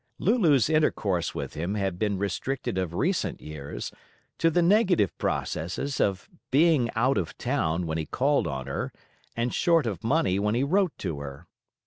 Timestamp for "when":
7.85-7.99, 10.39-10.55